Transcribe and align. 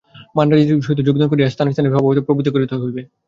মান্দ্রাজবাসীদের 0.35 0.85
সহিত 0.85 0.99
যোগদান 1.07 1.27
করিয়া 1.29 1.47
স্থানে 1.47 1.71
স্থানে 1.73 1.89
সভা 1.89 2.01
প্রভৃতি 2.27 2.49
স্থাপন 2.49 2.55
করিতে 2.55 2.75
হইবে। 2.77 3.01